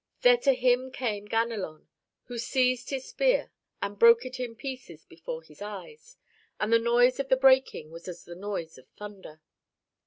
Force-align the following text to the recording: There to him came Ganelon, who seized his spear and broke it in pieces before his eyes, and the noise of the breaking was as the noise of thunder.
There 0.23 0.37
to 0.37 0.55
him 0.55 0.89
came 0.89 1.27
Ganelon, 1.27 1.87
who 2.23 2.39
seized 2.39 2.89
his 2.89 3.07
spear 3.07 3.51
and 3.83 3.99
broke 3.99 4.25
it 4.25 4.39
in 4.39 4.55
pieces 4.55 5.05
before 5.05 5.43
his 5.43 5.61
eyes, 5.61 6.17
and 6.59 6.73
the 6.73 6.79
noise 6.79 7.19
of 7.19 7.29
the 7.29 7.37
breaking 7.37 7.91
was 7.91 8.07
as 8.07 8.25
the 8.25 8.33
noise 8.33 8.79
of 8.79 8.87
thunder. 8.97 9.41